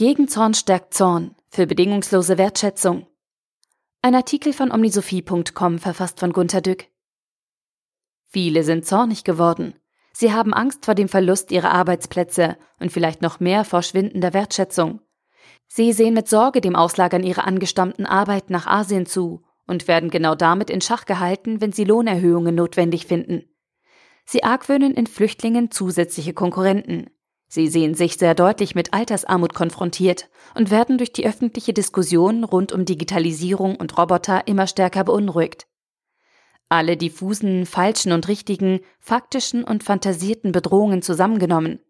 Gegenzorn 0.00 0.54
stärkt 0.54 0.94
Zorn 0.94 1.34
für 1.50 1.66
bedingungslose 1.66 2.38
Wertschätzung. 2.38 3.06
Ein 4.00 4.14
Artikel 4.14 4.54
von 4.54 4.72
omnisophie.com 4.72 5.78
verfasst 5.78 6.20
von 6.20 6.32
Gunter 6.32 6.62
Dück. 6.62 6.86
Viele 8.24 8.64
sind 8.64 8.86
zornig 8.86 9.24
geworden. 9.24 9.74
Sie 10.14 10.32
haben 10.32 10.54
Angst 10.54 10.86
vor 10.86 10.94
dem 10.94 11.06
Verlust 11.06 11.52
ihrer 11.52 11.72
Arbeitsplätze 11.72 12.56
und 12.78 12.90
vielleicht 12.90 13.20
noch 13.20 13.40
mehr 13.40 13.62
vor 13.66 13.82
schwindender 13.82 14.32
Wertschätzung. 14.32 15.02
Sie 15.68 15.92
sehen 15.92 16.14
mit 16.14 16.30
Sorge 16.30 16.62
dem 16.62 16.76
Auslagern 16.76 17.22
ihrer 17.22 17.46
angestammten 17.46 18.06
Arbeit 18.06 18.48
nach 18.48 18.66
Asien 18.66 19.04
zu 19.04 19.42
und 19.66 19.86
werden 19.86 20.08
genau 20.08 20.34
damit 20.34 20.70
in 20.70 20.80
Schach 20.80 21.04
gehalten, 21.04 21.60
wenn 21.60 21.72
sie 21.72 21.84
Lohnerhöhungen 21.84 22.54
notwendig 22.54 23.04
finden. 23.04 23.50
Sie 24.24 24.44
argwöhnen 24.44 24.94
in 24.94 25.06
Flüchtlingen 25.06 25.70
zusätzliche 25.70 26.32
Konkurrenten. 26.32 27.10
Sie 27.52 27.66
sehen 27.66 27.96
sich 27.96 28.16
sehr 28.16 28.36
deutlich 28.36 28.76
mit 28.76 28.94
Altersarmut 28.94 29.54
konfrontiert 29.54 30.30
und 30.54 30.70
werden 30.70 30.98
durch 30.98 31.12
die 31.12 31.26
öffentliche 31.26 31.72
Diskussion 31.72 32.44
rund 32.44 32.70
um 32.70 32.84
Digitalisierung 32.84 33.74
und 33.74 33.98
Roboter 33.98 34.46
immer 34.46 34.68
stärker 34.68 35.02
beunruhigt. 35.02 35.66
Alle 36.68 36.96
diffusen, 36.96 37.66
falschen 37.66 38.12
und 38.12 38.28
richtigen, 38.28 38.78
faktischen 39.00 39.64
und 39.64 39.82
fantasierten 39.82 40.52
Bedrohungen 40.52 41.02
zusammengenommen. 41.02 41.80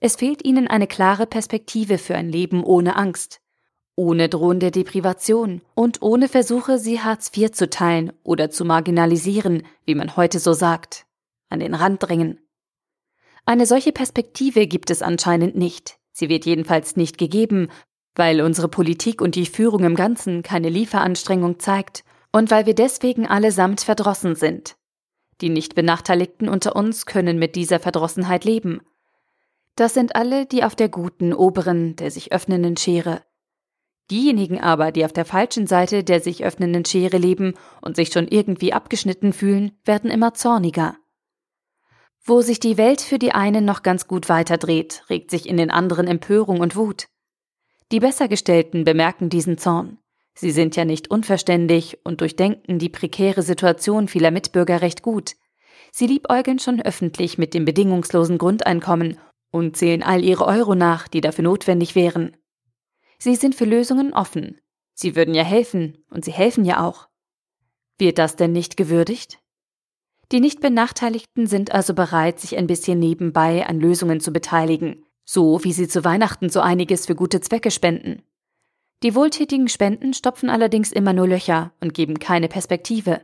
Es 0.00 0.16
fehlt 0.16 0.42
ihnen 0.46 0.66
eine 0.66 0.86
klare 0.86 1.26
Perspektive 1.26 1.98
für 1.98 2.14
ein 2.14 2.30
Leben 2.30 2.64
ohne 2.64 2.96
Angst, 2.96 3.42
ohne 3.96 4.30
drohende 4.30 4.70
Deprivation 4.70 5.60
und 5.74 6.00
ohne 6.00 6.26
Versuche, 6.26 6.78
sie 6.78 7.00
Hartz 7.00 7.30
IV 7.36 7.52
zu 7.52 7.68
teilen 7.68 8.14
oder 8.22 8.48
zu 8.48 8.64
marginalisieren, 8.64 9.62
wie 9.84 9.94
man 9.94 10.16
heute 10.16 10.38
so 10.38 10.54
sagt, 10.54 11.04
an 11.50 11.60
den 11.60 11.74
Rand 11.74 12.02
drängen. 12.02 12.40
Eine 13.46 13.64
solche 13.64 13.92
Perspektive 13.92 14.66
gibt 14.66 14.90
es 14.90 15.02
anscheinend 15.02 15.54
nicht. 15.56 15.98
Sie 16.12 16.28
wird 16.28 16.44
jedenfalls 16.46 16.96
nicht 16.96 17.16
gegeben, 17.16 17.68
weil 18.16 18.40
unsere 18.40 18.68
Politik 18.68 19.20
und 19.22 19.36
die 19.36 19.46
Führung 19.46 19.84
im 19.84 19.94
Ganzen 19.94 20.42
keine 20.42 20.68
Lieferanstrengung 20.68 21.60
zeigt 21.60 22.02
und 22.32 22.50
weil 22.50 22.66
wir 22.66 22.74
deswegen 22.74 23.26
allesamt 23.26 23.82
verdrossen 23.82 24.34
sind. 24.34 24.76
Die 25.40 25.48
nicht 25.48 25.76
Benachteiligten 25.76 26.48
unter 26.48 26.74
uns 26.74 27.06
können 27.06 27.38
mit 27.38 27.54
dieser 27.54 27.78
Verdrossenheit 27.78 28.44
leben. 28.44 28.80
Das 29.76 29.94
sind 29.94 30.16
alle, 30.16 30.46
die 30.46 30.64
auf 30.64 30.74
der 30.74 30.88
guten, 30.88 31.32
oberen, 31.32 31.94
der 31.96 32.10
sich 32.10 32.32
öffnenden 32.32 32.76
Schere. 32.76 33.22
Diejenigen 34.10 34.60
aber, 34.60 34.90
die 34.90 35.04
auf 35.04 35.12
der 35.12 35.24
falschen 35.24 35.66
Seite 35.66 36.02
der 36.02 36.20
sich 36.20 36.44
öffnenden 36.44 36.84
Schere 36.84 37.18
leben 37.18 37.54
und 37.80 37.94
sich 37.94 38.08
schon 38.08 38.26
irgendwie 38.26 38.72
abgeschnitten 38.72 39.32
fühlen, 39.32 39.72
werden 39.84 40.10
immer 40.10 40.34
zorniger. 40.34 40.96
Wo 42.28 42.40
sich 42.40 42.58
die 42.58 42.76
Welt 42.76 43.00
für 43.00 43.20
die 43.20 43.30
einen 43.30 43.64
noch 43.64 43.84
ganz 43.84 44.08
gut 44.08 44.28
weiterdreht, 44.28 45.04
regt 45.08 45.30
sich 45.30 45.48
in 45.48 45.56
den 45.56 45.70
anderen 45.70 46.08
Empörung 46.08 46.58
und 46.58 46.74
Wut. 46.74 47.06
Die 47.92 48.00
Bessergestellten 48.00 48.82
bemerken 48.82 49.28
diesen 49.28 49.58
Zorn. 49.58 49.98
Sie 50.34 50.50
sind 50.50 50.74
ja 50.74 50.84
nicht 50.84 51.08
unverständig 51.08 52.00
und 52.02 52.20
durchdenken 52.20 52.80
die 52.80 52.88
prekäre 52.88 53.42
Situation 53.42 54.08
vieler 54.08 54.32
Mitbürger 54.32 54.82
recht 54.82 55.02
gut. 55.02 55.36
Sie 55.92 56.08
liebäugeln 56.08 56.58
schon 56.58 56.82
öffentlich 56.82 57.38
mit 57.38 57.54
dem 57.54 57.64
bedingungslosen 57.64 58.38
Grundeinkommen 58.38 59.18
und 59.52 59.76
zählen 59.76 60.02
all 60.02 60.24
ihre 60.24 60.46
Euro 60.46 60.74
nach, 60.74 61.06
die 61.06 61.20
dafür 61.20 61.44
notwendig 61.44 61.94
wären. 61.94 62.36
Sie 63.18 63.36
sind 63.36 63.54
für 63.54 63.64
Lösungen 63.66 64.12
offen. 64.12 64.60
Sie 64.94 65.14
würden 65.14 65.32
ja 65.32 65.44
helfen, 65.44 66.04
und 66.10 66.24
sie 66.24 66.32
helfen 66.32 66.64
ja 66.64 66.84
auch. 66.84 67.08
Wird 67.98 68.18
das 68.18 68.34
denn 68.34 68.50
nicht 68.50 68.76
gewürdigt? 68.76 69.38
Die 70.32 70.40
nicht 70.40 70.60
Benachteiligten 70.60 71.46
sind 71.46 71.72
also 71.72 71.94
bereit, 71.94 72.40
sich 72.40 72.56
ein 72.56 72.66
bisschen 72.66 72.98
nebenbei 72.98 73.66
an 73.66 73.78
Lösungen 73.78 74.20
zu 74.20 74.32
beteiligen, 74.32 75.04
so 75.24 75.62
wie 75.62 75.72
sie 75.72 75.88
zu 75.88 76.04
Weihnachten 76.04 76.50
so 76.50 76.60
einiges 76.60 77.06
für 77.06 77.14
gute 77.14 77.40
Zwecke 77.40 77.70
spenden. 77.70 78.22
Die 79.02 79.14
wohltätigen 79.14 79.68
Spenden 79.68 80.14
stopfen 80.14 80.50
allerdings 80.50 80.90
immer 80.90 81.12
nur 81.12 81.28
Löcher 81.28 81.72
und 81.80 81.94
geben 81.94 82.18
keine 82.18 82.48
Perspektive. 82.48 83.20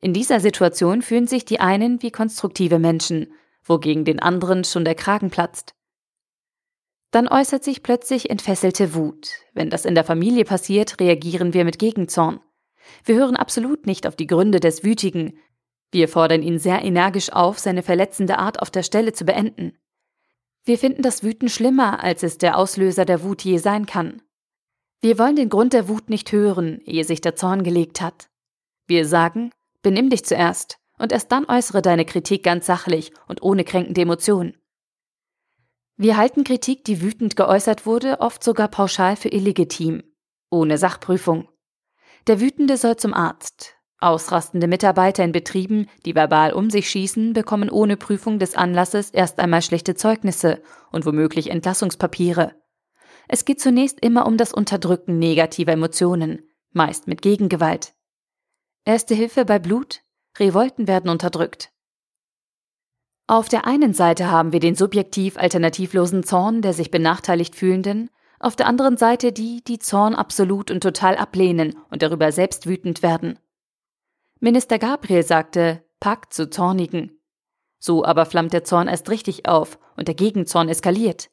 In 0.00 0.12
dieser 0.12 0.40
Situation 0.40 1.02
fühlen 1.02 1.26
sich 1.26 1.44
die 1.44 1.60
einen 1.60 2.02
wie 2.02 2.10
konstruktive 2.10 2.78
Menschen, 2.78 3.32
wogegen 3.62 4.04
den 4.04 4.20
anderen 4.20 4.64
schon 4.64 4.84
der 4.84 4.94
Kragen 4.94 5.30
platzt. 5.30 5.74
Dann 7.10 7.28
äußert 7.28 7.62
sich 7.62 7.82
plötzlich 7.82 8.30
entfesselte 8.30 8.94
Wut. 8.94 9.30
Wenn 9.54 9.70
das 9.70 9.84
in 9.84 9.94
der 9.94 10.04
Familie 10.04 10.44
passiert, 10.44 10.98
reagieren 11.00 11.54
wir 11.54 11.64
mit 11.64 11.78
Gegenzorn. 11.78 12.40
Wir 13.04 13.16
hören 13.16 13.36
absolut 13.36 13.86
nicht 13.86 14.06
auf 14.06 14.16
die 14.16 14.26
Gründe 14.26 14.60
des 14.60 14.84
Wütigen, 14.84 15.38
wir 15.92 16.08
fordern 16.08 16.42
ihn 16.42 16.58
sehr 16.58 16.82
energisch 16.82 17.32
auf, 17.32 17.58
seine 17.58 17.82
verletzende 17.82 18.38
Art 18.38 18.60
auf 18.60 18.70
der 18.70 18.82
Stelle 18.82 19.12
zu 19.12 19.24
beenden. 19.24 19.78
Wir 20.64 20.78
finden 20.78 21.02
das 21.02 21.22
Wüten 21.22 21.48
schlimmer, 21.48 22.02
als 22.02 22.22
es 22.22 22.38
der 22.38 22.58
Auslöser 22.58 23.04
der 23.04 23.22
Wut 23.22 23.42
je 23.42 23.58
sein 23.58 23.86
kann. 23.86 24.22
Wir 25.00 25.18
wollen 25.18 25.36
den 25.36 25.48
Grund 25.48 25.72
der 25.72 25.88
Wut 25.88 26.10
nicht 26.10 26.32
hören, 26.32 26.80
ehe 26.84 27.04
sich 27.04 27.20
der 27.20 27.36
Zorn 27.36 27.62
gelegt 27.62 28.00
hat. 28.00 28.28
Wir 28.86 29.06
sagen, 29.06 29.52
benimm 29.82 30.10
dich 30.10 30.24
zuerst 30.24 30.78
und 30.98 31.12
erst 31.12 31.30
dann 31.30 31.44
äußere 31.44 31.82
deine 31.82 32.04
Kritik 32.04 32.42
ganz 32.42 32.66
sachlich 32.66 33.12
und 33.28 33.42
ohne 33.42 33.62
kränkende 33.62 34.00
Emotionen. 34.00 34.56
Wir 35.96 36.16
halten 36.16 36.44
Kritik, 36.44 36.84
die 36.84 37.00
wütend 37.00 37.36
geäußert 37.36 37.86
wurde, 37.86 38.20
oft 38.20 38.42
sogar 38.42 38.68
pauschal 38.68 39.16
für 39.16 39.28
illegitim, 39.28 40.02
ohne 40.50 40.76
Sachprüfung. 40.78 41.48
Der 42.26 42.40
Wütende 42.40 42.76
soll 42.76 42.96
zum 42.96 43.14
Arzt, 43.14 43.75
Ausrastende 43.98 44.66
Mitarbeiter 44.66 45.24
in 45.24 45.32
Betrieben, 45.32 45.88
die 46.04 46.14
verbal 46.14 46.52
um 46.52 46.68
sich 46.68 46.90
schießen, 46.90 47.32
bekommen 47.32 47.70
ohne 47.70 47.96
Prüfung 47.96 48.38
des 48.38 48.54
Anlasses 48.54 49.10
erst 49.10 49.38
einmal 49.38 49.62
schlechte 49.62 49.94
Zeugnisse 49.94 50.62
und 50.92 51.06
womöglich 51.06 51.50
Entlassungspapiere. 51.50 52.54
Es 53.26 53.44
geht 53.44 53.60
zunächst 53.60 54.00
immer 54.00 54.26
um 54.26 54.36
das 54.36 54.52
Unterdrücken 54.52 55.18
negativer 55.18 55.72
Emotionen, 55.72 56.42
meist 56.72 57.08
mit 57.08 57.22
Gegengewalt. 57.22 57.94
Erste 58.84 59.14
Hilfe 59.14 59.44
bei 59.44 59.58
Blut? 59.58 60.02
Revolten 60.38 60.86
werden 60.86 61.10
unterdrückt. 61.10 61.72
Auf 63.26 63.48
der 63.48 63.66
einen 63.66 63.94
Seite 63.94 64.30
haben 64.30 64.52
wir 64.52 64.60
den 64.60 64.76
subjektiv 64.76 65.36
alternativlosen 65.38 66.22
Zorn 66.22 66.62
der 66.62 66.74
sich 66.74 66.90
benachteiligt 66.90 67.56
fühlenden, 67.56 68.10
auf 68.38 68.54
der 68.54 68.66
anderen 68.66 68.98
Seite 68.98 69.32
die, 69.32 69.64
die 69.64 69.78
Zorn 69.78 70.14
absolut 70.14 70.70
und 70.70 70.82
total 70.82 71.16
ablehnen 71.16 71.76
und 71.90 72.02
darüber 72.02 72.30
selbst 72.30 72.66
wütend 72.66 73.02
werden. 73.02 73.38
Minister 74.38 74.78
Gabriel 74.78 75.22
sagte, 75.22 75.82
Pakt 75.98 76.34
zu 76.34 76.50
Zornigen. 76.50 77.18
So 77.78 78.04
aber 78.04 78.26
flammt 78.26 78.52
der 78.52 78.64
Zorn 78.64 78.86
erst 78.86 79.08
richtig 79.08 79.48
auf 79.48 79.78
und 79.96 80.08
der 80.08 80.14
Gegenzorn 80.14 80.68
eskaliert. 80.68 81.30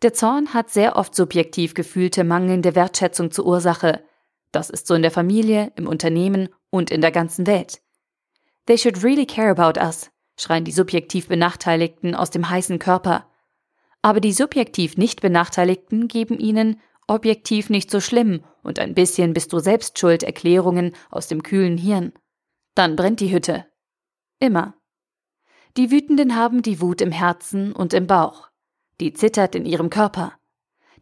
Der 0.00 0.14
Zorn 0.14 0.54
hat 0.54 0.70
sehr 0.70 0.96
oft 0.96 1.14
subjektiv 1.14 1.74
gefühlte 1.74 2.24
mangelnde 2.24 2.74
Wertschätzung 2.74 3.30
zur 3.30 3.46
Ursache. 3.46 4.02
Das 4.52 4.70
ist 4.70 4.86
so 4.86 4.94
in 4.94 5.02
der 5.02 5.10
Familie, 5.10 5.72
im 5.76 5.86
Unternehmen 5.86 6.48
und 6.70 6.90
in 6.90 7.02
der 7.02 7.12
ganzen 7.12 7.46
Welt. 7.46 7.82
They 8.66 8.78
should 8.78 9.04
really 9.04 9.26
care 9.26 9.50
about 9.50 9.78
us, 9.78 10.10
schreien 10.38 10.64
die 10.64 10.72
subjektiv 10.72 11.28
Benachteiligten 11.28 12.14
aus 12.14 12.30
dem 12.30 12.48
heißen 12.48 12.78
Körper. 12.78 13.30
Aber 14.00 14.20
die 14.20 14.32
subjektiv 14.32 14.96
nicht 14.96 15.20
Benachteiligten 15.20 16.08
geben 16.08 16.38
ihnen 16.38 16.80
objektiv 17.06 17.70
nicht 17.70 17.90
so 17.90 18.00
schlimm 18.00 18.44
und 18.62 18.78
ein 18.78 18.94
bisschen 18.94 19.34
bist 19.34 19.52
du 19.52 19.58
selbst 19.58 19.98
schuld 19.98 20.22
Erklärungen 20.22 20.94
aus 21.10 21.28
dem 21.28 21.42
kühlen 21.42 21.78
Hirn. 21.78 22.12
Dann 22.74 22.96
brennt 22.96 23.20
die 23.20 23.32
Hütte. 23.32 23.66
Immer. 24.40 24.74
Die 25.76 25.90
Wütenden 25.90 26.36
haben 26.36 26.62
die 26.62 26.80
Wut 26.80 27.00
im 27.00 27.12
Herzen 27.12 27.72
und 27.72 27.94
im 27.94 28.06
Bauch. 28.06 28.50
Die 29.00 29.12
zittert 29.12 29.54
in 29.54 29.66
ihrem 29.66 29.90
Körper. 29.90 30.32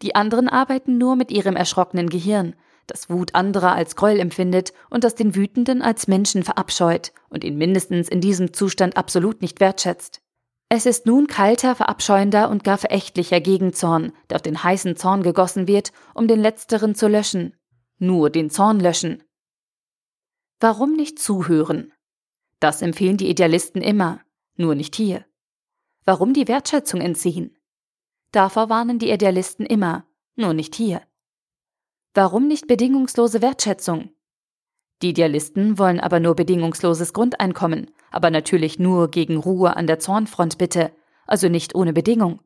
Die 0.00 0.14
anderen 0.14 0.48
arbeiten 0.48 0.98
nur 0.98 1.14
mit 1.16 1.30
ihrem 1.30 1.56
erschrockenen 1.56 2.08
Gehirn, 2.08 2.56
das 2.86 3.08
Wut 3.08 3.34
anderer 3.34 3.72
als 3.72 3.96
Gräuel 3.96 4.18
empfindet 4.18 4.72
und 4.90 5.04
das 5.04 5.14
den 5.14 5.34
Wütenden 5.34 5.82
als 5.82 6.08
Menschen 6.08 6.42
verabscheut 6.42 7.12
und 7.28 7.44
ihn 7.44 7.56
mindestens 7.56 8.08
in 8.08 8.20
diesem 8.20 8.52
Zustand 8.52 8.96
absolut 8.96 9.42
nicht 9.42 9.60
wertschätzt. 9.60 10.20
Es 10.74 10.86
ist 10.86 11.04
nun 11.04 11.26
kalter, 11.26 11.74
verabscheuender 11.74 12.48
und 12.48 12.64
gar 12.64 12.78
verächtlicher 12.78 13.42
Gegenzorn, 13.42 14.14
der 14.30 14.36
auf 14.36 14.42
den 14.42 14.64
heißen 14.64 14.96
Zorn 14.96 15.22
gegossen 15.22 15.68
wird, 15.68 15.92
um 16.14 16.26
den 16.26 16.40
letzteren 16.40 16.94
zu 16.94 17.08
löschen. 17.08 17.54
Nur 17.98 18.30
den 18.30 18.48
Zorn 18.48 18.80
löschen. 18.80 19.22
Warum 20.60 20.94
nicht 20.94 21.18
zuhören? 21.18 21.92
Das 22.58 22.80
empfehlen 22.80 23.18
die 23.18 23.28
Idealisten 23.28 23.82
immer, 23.82 24.22
nur 24.56 24.74
nicht 24.74 24.96
hier. 24.96 25.26
Warum 26.06 26.32
die 26.32 26.48
Wertschätzung 26.48 27.02
entziehen? 27.02 27.54
Davor 28.30 28.70
warnen 28.70 28.98
die 28.98 29.10
Idealisten 29.10 29.66
immer, 29.66 30.06
nur 30.36 30.54
nicht 30.54 30.74
hier. 30.74 31.02
Warum 32.14 32.48
nicht 32.48 32.66
bedingungslose 32.66 33.42
Wertschätzung? 33.42 34.08
Die 35.02 35.10
Idealisten 35.10 35.78
wollen 35.78 35.98
aber 35.98 36.20
nur 36.20 36.36
bedingungsloses 36.36 37.12
Grundeinkommen, 37.12 37.90
aber 38.10 38.30
natürlich 38.30 38.78
nur 38.78 39.10
gegen 39.10 39.36
Ruhe 39.36 39.76
an 39.76 39.88
der 39.88 39.98
Zornfront 39.98 40.58
bitte, 40.58 40.92
also 41.26 41.48
nicht 41.48 41.74
ohne 41.74 41.92
Bedingung. 41.92 42.40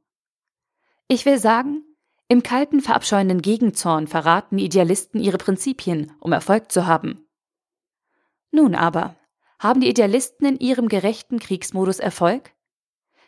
Ich 1.06 1.26
will 1.26 1.38
sagen, 1.38 1.82
im 2.28 2.42
kalten, 2.42 2.80
verabscheuenden 2.80 3.42
Gegenzorn 3.42 4.08
verraten 4.08 4.58
Idealisten 4.58 5.20
ihre 5.20 5.38
Prinzipien, 5.38 6.12
um 6.18 6.32
Erfolg 6.32 6.72
zu 6.72 6.86
haben. 6.86 7.28
Nun 8.50 8.74
aber, 8.74 9.16
haben 9.58 9.80
die 9.80 9.88
Idealisten 9.88 10.48
in 10.48 10.58
ihrem 10.58 10.88
gerechten 10.88 11.38
Kriegsmodus 11.38 11.98
Erfolg? 11.98 12.52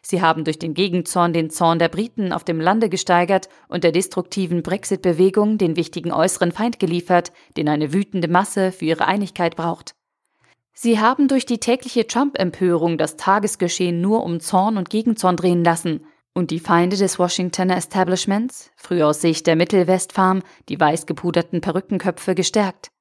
Sie 0.02 0.22
haben 0.22 0.44
durch 0.44 0.58
den 0.58 0.74
Gegenzorn 0.74 1.32
den 1.32 1.50
Zorn 1.50 1.78
der 1.78 1.88
Briten 1.88 2.32
auf 2.32 2.44
dem 2.44 2.60
Lande 2.60 2.88
gesteigert 2.88 3.48
und 3.68 3.84
der 3.84 3.92
destruktiven 3.92 4.62
Brexit-Bewegung 4.62 5.58
den 5.58 5.76
wichtigen 5.76 6.12
äußeren 6.12 6.52
Feind 6.52 6.78
geliefert, 6.78 7.32
den 7.56 7.68
eine 7.68 7.92
wütende 7.92 8.28
Masse 8.28 8.72
für 8.72 8.84
ihre 8.84 9.06
Einigkeit 9.06 9.56
braucht. 9.56 9.94
Sie 10.72 11.00
haben 11.00 11.26
durch 11.26 11.44
die 11.44 11.58
tägliche 11.58 12.06
Trump-Empörung 12.06 12.98
das 12.98 13.16
Tagesgeschehen 13.16 14.00
nur 14.00 14.22
um 14.22 14.38
Zorn 14.38 14.76
und 14.76 14.90
Gegenzorn 14.90 15.36
drehen 15.36 15.64
lassen 15.64 16.06
und 16.34 16.52
die 16.52 16.60
Feinde 16.60 16.96
des 16.96 17.18
Washingtoner 17.18 17.76
Establishments, 17.76 18.70
früher 18.76 19.08
aus 19.08 19.20
Sicht 19.20 19.48
der 19.48 19.56
Mittelwestfarm, 19.56 20.42
die 20.68 20.78
weiß 20.78 21.06
gepuderten 21.06 21.60
Perückenköpfe, 21.60 22.36
gestärkt. 22.36 22.92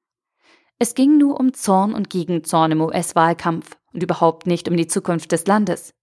Es 0.80 0.96
ging 0.96 1.18
nur 1.20 1.40
um 1.40 1.54
Zorn 1.54 1.94
und 1.94 2.10
Gegenzorn 2.10 2.72
im 2.72 2.82
US-Wahlkampf 2.82 3.78
und 3.94 4.02
überhaupt 4.02 4.48
nicht 4.48 4.68
um 4.70 4.76
die 4.76 4.88
Zukunft 4.88 5.32
des 5.32 5.46
Landes. 5.46 5.94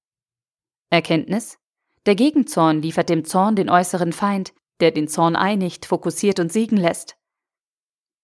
Erkenntnis? 0.94 1.58
Der 2.06 2.14
Gegenzorn 2.14 2.81
liefert 2.82 3.08
dem 3.08 3.25
Zorn 3.25 3.56
den 3.56 3.69
äußeren 3.69 4.12
Feind, 4.12 4.55
der 4.81 4.91
den 4.91 5.08
Zorn 5.08 5.37
einigt, 5.37 5.87
fokussiert 5.87 6.38
und 6.41 6.52
siegen 6.52 6.76
lässt. 6.76 7.17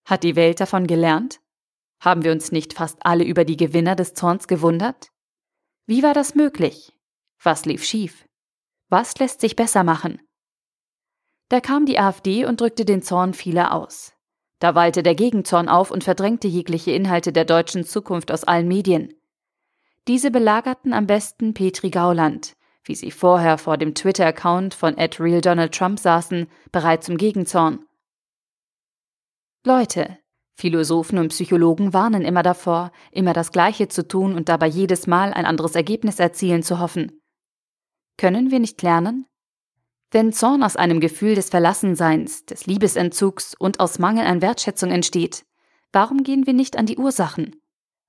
Hat 0.05 0.23
die 0.23 0.35
Welt 0.35 0.59
davon 0.59 0.87
gelernt? 0.87 1.39
Haben 1.99 2.23
wir 2.23 2.31
uns 2.31 2.51
nicht 2.51 2.73
fast 2.73 3.05
alle 3.05 3.23
über 3.23 3.45
die 3.45 3.57
Gewinner 3.57 3.95
des 3.95 4.13
Zorns 4.13 4.47
gewundert? 4.47 5.09
Wie 5.85 6.03
war 6.03 6.13
das 6.13 6.35
möglich? 6.35 6.97
Was 7.43 7.65
lief 7.65 7.83
schief? 7.83 8.25
Was 8.89 9.17
lässt 9.19 9.41
sich 9.41 9.55
besser 9.55 9.83
machen? 9.83 10.21
Da 11.49 11.59
kam 11.59 11.85
die 11.85 11.99
AfD 11.99 12.45
und 12.45 12.61
drückte 12.61 12.85
den 12.85 13.01
Zorn 13.01 13.33
vieler 13.33 13.73
aus. 13.73 14.13
Da 14.59 14.75
wallte 14.75 15.03
der 15.03 15.15
Gegenzorn 15.15 15.69
auf 15.69 15.91
und 15.91 16.03
verdrängte 16.03 16.47
jegliche 16.47 16.91
Inhalte 16.91 17.33
der 17.33 17.45
deutschen 17.45 17.83
Zukunft 17.83 18.31
aus 18.31 18.43
allen 18.43 18.67
Medien. 18.67 19.13
Diese 20.07 20.31
belagerten 20.31 20.93
am 20.93 21.07
besten 21.07 21.53
Petri 21.53 21.89
Gauland, 21.89 22.53
wie 22.83 22.95
sie 22.95 23.11
vorher 23.11 23.57
vor 23.57 23.77
dem 23.77 23.93
Twitter-Account 23.93 24.73
von 24.73 24.95
@realdonaldtrump 24.95 25.99
saßen, 25.99 26.47
bereit 26.71 27.03
zum 27.03 27.17
Gegenzorn. 27.17 27.85
Leute, 29.65 30.17
Philosophen 30.55 31.17
und 31.17 31.29
Psychologen 31.29 31.93
warnen 31.93 32.23
immer 32.23 32.43
davor, 32.43 32.91
immer 33.11 33.33
das 33.33 33.51
Gleiche 33.51 33.87
zu 33.87 34.07
tun 34.07 34.35
und 34.35 34.49
dabei 34.49 34.67
jedes 34.67 35.07
Mal 35.07 35.33
ein 35.33 35.45
anderes 35.45 35.75
Ergebnis 35.75 36.19
erzielen 36.19 36.63
zu 36.63 36.79
hoffen. 36.79 37.21
Können 38.17 38.51
wir 38.51 38.59
nicht 38.59 38.81
lernen? 38.81 39.25
Wenn 40.11 40.33
Zorn 40.33 40.61
aus 40.61 40.75
einem 40.75 40.99
Gefühl 40.99 41.35
des 41.35 41.49
Verlassenseins, 41.49 42.45
des 42.45 42.65
Liebesentzugs 42.65 43.55
und 43.57 43.79
aus 43.79 43.97
Mangel 43.97 44.25
an 44.25 44.41
Wertschätzung 44.41 44.91
entsteht, 44.91 45.45
warum 45.93 46.23
gehen 46.23 46.45
wir 46.45 46.53
nicht 46.53 46.77
an 46.77 46.85
die 46.85 46.97
Ursachen? 46.97 47.55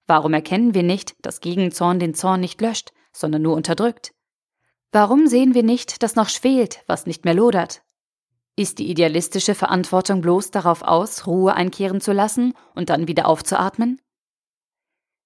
Warum 0.07 0.35
erkennen 0.35 0.75
wir 0.75 0.83
nicht, 0.83 1.15
dass 1.25 1.41
Gegenzorn 1.41 2.01
den 2.01 2.15
Zorn 2.15 2.41
nicht 2.41 2.61
löscht, 2.61 2.93
sondern 3.13 3.43
nur 3.43 3.55
unterdrückt? 3.55 4.13
Warum 4.93 5.27
sehen 5.27 5.55
wir 5.55 5.63
nicht, 5.63 6.03
dass 6.03 6.17
noch 6.17 6.29
schwelt, 6.29 6.85
was 6.87 7.07
nicht 7.07 7.25
mehr 7.25 7.33
lodert? 7.33 7.83
Ist 8.57 8.79
die 8.79 8.91
idealistische 8.91 9.55
Verantwortung 9.55 10.21
bloß 10.21 10.51
darauf 10.51 10.83
aus, 10.83 11.27
Ruhe 11.27 11.55
einkehren 11.55 12.03
zu 12.03 12.13
lassen 12.13 12.53
und 12.75 12.91
dann 12.91 13.09
wieder 13.09 13.27
aufzuatmen? 13.27 14.03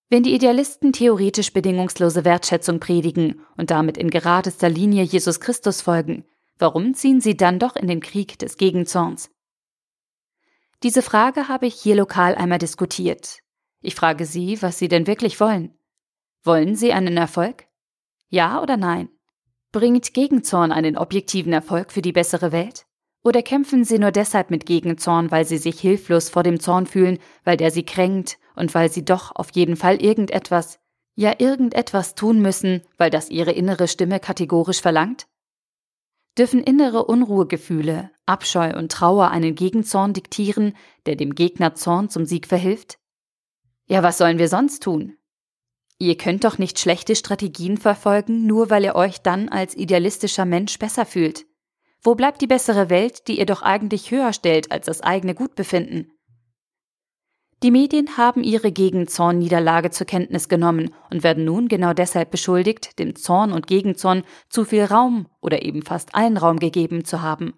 Wenn 0.08 0.22
die 0.22 0.34
Idealisten 0.34 0.92
theoretisch 0.92 1.52
bedingungslose 1.52 2.24
Wertschätzung 2.24 2.78
predigen 2.78 3.44
und 3.56 3.72
damit 3.72 3.98
in 3.98 4.08
geradester 4.08 4.68
Linie 4.68 5.02
Jesus 5.02 5.40
Christus 5.40 5.82
folgen, 5.82 6.24
warum 6.58 6.94
ziehen 6.94 7.20
sie 7.20 7.36
dann 7.36 7.58
doch 7.58 7.74
in 7.74 7.88
den 7.88 8.00
Krieg 8.00 8.38
des 8.38 8.58
Gegenzorns? 8.58 9.30
Diese 10.84 11.02
Frage 11.02 11.48
habe 11.48 11.66
ich 11.66 11.74
hier 11.74 11.96
lokal 11.96 12.36
einmal 12.36 12.58
diskutiert. 12.58 13.40
Ich 13.80 13.96
frage 13.96 14.26
Sie, 14.26 14.62
was 14.62 14.78
Sie 14.78 14.86
denn 14.86 15.08
wirklich 15.08 15.40
wollen. 15.40 15.76
Wollen 16.44 16.76
Sie 16.76 16.92
einen 16.92 17.16
Erfolg? 17.16 17.66
Ja 18.28 18.62
oder 18.62 18.76
nein? 18.76 19.08
Bringt 19.76 20.14
Gegenzorn 20.14 20.72
einen 20.72 20.96
objektiven 20.96 21.52
Erfolg 21.52 21.92
für 21.92 22.00
die 22.00 22.12
bessere 22.12 22.50
Welt? 22.50 22.86
Oder 23.22 23.42
kämpfen 23.42 23.84
sie 23.84 23.98
nur 23.98 24.10
deshalb 24.10 24.50
mit 24.50 24.64
Gegenzorn, 24.64 25.30
weil 25.30 25.44
sie 25.44 25.58
sich 25.58 25.78
hilflos 25.78 26.30
vor 26.30 26.42
dem 26.42 26.60
Zorn 26.60 26.86
fühlen, 26.86 27.18
weil 27.44 27.58
der 27.58 27.70
sie 27.70 27.82
kränkt 27.82 28.38
und 28.54 28.74
weil 28.74 28.90
sie 28.90 29.04
doch 29.04 29.36
auf 29.36 29.50
jeden 29.50 29.76
Fall 29.76 30.00
irgendetwas, 30.00 30.78
ja 31.14 31.34
irgendetwas 31.36 32.14
tun 32.14 32.40
müssen, 32.40 32.80
weil 32.96 33.10
das 33.10 33.28
ihre 33.28 33.52
innere 33.52 33.86
Stimme 33.86 34.18
kategorisch 34.18 34.80
verlangt? 34.80 35.26
Dürfen 36.38 36.62
innere 36.62 37.04
Unruhegefühle, 37.04 38.10
Abscheu 38.24 38.74
und 38.74 38.90
Trauer 38.90 39.30
einen 39.30 39.54
Gegenzorn 39.56 40.14
diktieren, 40.14 40.74
der 41.04 41.16
dem 41.16 41.34
Gegner 41.34 41.74
Zorn 41.74 42.08
zum 42.08 42.24
Sieg 42.24 42.46
verhilft? 42.46 42.98
Ja, 43.84 44.02
was 44.02 44.16
sollen 44.16 44.38
wir 44.38 44.48
sonst 44.48 44.82
tun? 44.82 45.18
Ihr 45.98 46.16
könnt 46.16 46.44
doch 46.44 46.58
nicht 46.58 46.78
schlechte 46.78 47.16
Strategien 47.16 47.78
verfolgen, 47.78 48.46
nur 48.46 48.68
weil 48.68 48.84
ihr 48.84 48.94
euch 48.94 49.22
dann 49.22 49.48
als 49.48 49.74
idealistischer 49.74 50.44
Mensch 50.44 50.78
besser 50.78 51.06
fühlt. 51.06 51.46
Wo 52.02 52.14
bleibt 52.14 52.42
die 52.42 52.46
bessere 52.46 52.90
Welt, 52.90 53.28
die 53.28 53.38
ihr 53.38 53.46
doch 53.46 53.62
eigentlich 53.62 54.10
höher 54.10 54.32
stellt 54.32 54.70
als 54.70 54.86
das 54.86 55.00
eigene 55.00 55.34
Gutbefinden? 55.34 56.12
Die 57.62 57.70
Medien 57.70 58.18
haben 58.18 58.44
ihre 58.44 58.70
Gegenzorn-Niederlage 58.70 59.90
zur 59.90 60.06
Kenntnis 60.06 60.50
genommen 60.50 60.94
und 61.10 61.22
werden 61.22 61.46
nun 61.46 61.68
genau 61.68 61.94
deshalb 61.94 62.30
beschuldigt, 62.30 62.98
dem 62.98 63.16
Zorn 63.16 63.50
und 63.50 63.66
Gegenzorn 63.66 64.24
zu 64.50 64.66
viel 64.66 64.84
Raum 64.84 65.26
oder 65.40 65.62
eben 65.62 65.82
fast 65.82 66.14
allen 66.14 66.36
Raum 66.36 66.58
gegeben 66.58 67.06
zu 67.06 67.22
haben. 67.22 67.54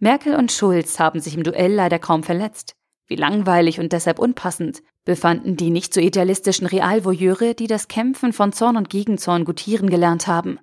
Merkel 0.00 0.34
und 0.34 0.50
Schulz 0.50 0.98
haben 0.98 1.20
sich 1.20 1.36
im 1.36 1.44
Duell 1.44 1.72
leider 1.72 2.00
kaum 2.00 2.24
verletzt. 2.24 2.74
Wie 3.10 3.16
langweilig 3.16 3.80
und 3.80 3.92
deshalb 3.92 4.20
unpassend 4.20 4.84
befanden 5.04 5.56
die 5.56 5.70
nicht 5.70 5.92
so 5.92 6.00
idealistischen 6.00 6.68
Realvoyeure, 6.68 7.56
die 7.56 7.66
das 7.66 7.88
Kämpfen 7.88 8.32
von 8.32 8.52
Zorn 8.52 8.76
und 8.76 8.88
Gegenzorn 8.88 9.44
gutieren 9.44 9.90
gelernt 9.90 10.28
haben. 10.28 10.60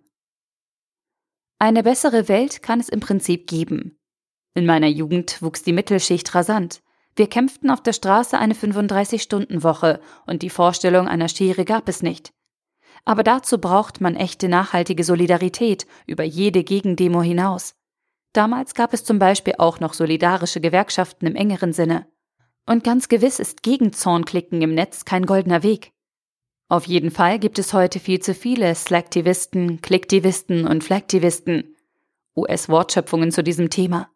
Eine 1.60 1.84
bessere 1.84 2.30
Welt 2.30 2.64
kann 2.64 2.80
es 2.80 2.88
im 2.88 3.02
Prinzip 3.02 3.48
geben. 3.48 4.00
In 4.54 4.66
meiner 4.66 4.88
Jugend 4.88 5.42
wuchs 5.42 5.64
die 5.64 5.74
Mittelschicht 5.74 6.34
rasant. 6.34 6.82
Wir 7.18 7.28
kämpften 7.28 7.70
auf 7.70 7.84
der 7.84 7.92
Straße 7.92 8.38
eine 8.38 8.54
35-Stunden-Woche 8.54 10.00
und 10.26 10.42
die 10.42 10.50
Vorstellung 10.50 11.10
einer 11.10 11.28
Schere 11.28 11.66
gab 11.66 11.90
es 11.90 12.02
nicht. 12.02 12.32
Aber 13.04 13.24
dazu 13.24 13.58
braucht 13.58 14.00
man 14.00 14.16
echte 14.16 14.48
nachhaltige 14.48 15.04
Solidarität 15.04 15.86
über 16.06 16.24
jede 16.24 16.64
Gegendemo 16.64 17.22
hinaus. 17.22 17.76
Damals 18.32 18.74
gab 18.74 18.94
es 18.94 19.04
zum 19.04 19.20
Beispiel 19.20 19.56
auch 19.58 19.82
noch 19.82 19.94
solidarische 19.94 20.62
Gewerkschaften 20.62 21.28
im 21.28 21.36
engeren 21.36 21.74
Sinne. 21.74 22.08
Und 22.68 22.84
ganz 22.84 23.08
gewiss 23.08 23.40
ist 23.40 23.64
Gegenzornklicken 23.64 24.62
im 24.62 24.76
Netz 24.76 25.06
kein 25.06 25.26
goldener 25.26 25.64
Weg. 25.64 25.94
Auf 26.68 26.86
jeden 26.86 27.12
Fall 27.12 27.40
gibt 27.40 27.60
es 27.60 27.74
heute 27.74 28.02
viel 28.02 28.20
zu 28.20 28.34
viele 28.34 28.76
Slacktivisten, 28.76 29.82
Klicktivisten 29.82 30.68
und 30.68 30.84
Flagtivisten. 30.84 31.76
US-Wortschöpfungen 32.36 33.32
zu 33.32 33.42
diesem 33.42 33.70
Thema. 33.70 34.12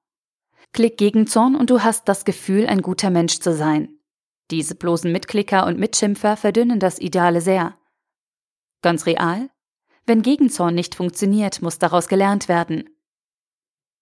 Klick 0.73 0.97
gegen 0.97 1.27
Zorn 1.27 1.55
und 1.55 1.69
du 1.69 1.81
hast 1.81 2.09
das 2.09 2.25
Gefühl, 2.25 2.67
ein 2.67 2.81
guter 2.81 3.09
Mensch 3.09 3.39
zu 3.39 3.55
sein. 3.55 3.97
Diese 4.51 4.75
bloßen 4.75 5.09
Mitklicker 5.09 5.65
und 5.65 5.79
Mitschimpfer 5.79 6.35
verdünnen 6.35 6.81
das 6.81 6.99
Ideale 6.99 7.39
sehr. 7.39 7.77
Ganz 8.81 9.05
real? 9.05 9.49
Wenn 10.05 10.23
Gegenzorn 10.23 10.75
nicht 10.75 10.95
funktioniert, 10.95 11.61
muss 11.61 11.79
daraus 11.79 12.09
gelernt 12.09 12.49
werden. 12.49 12.89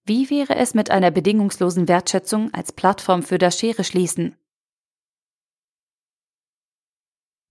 Wie 0.05 0.31
wäre 0.31 0.55
es 0.55 0.73
mit 0.73 0.89
einer 0.89 1.11
bedingungslosen 1.11 1.87
Wertschätzung 1.87 2.51
als 2.51 2.71
Plattform 2.71 3.21
für 3.21 3.37
das 3.37 3.59
Schere 3.59 3.83
schließen? 3.83 4.35